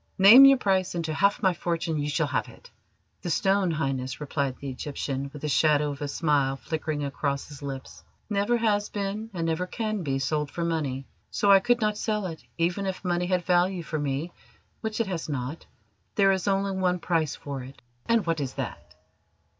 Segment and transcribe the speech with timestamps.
[0.17, 2.71] Name your price, and, to half my fortune, you shall have it."
[3.21, 7.61] "The stone, Highness," replied the Egyptian, with the shadow of a smile flickering across his
[7.61, 11.99] lips, "never has been, and never can be, sold for money, so I could not
[11.99, 14.31] sell it, even if money had value for me,
[14.79, 15.67] which it has not.
[16.15, 18.95] There is only one price for it." "And what is that?"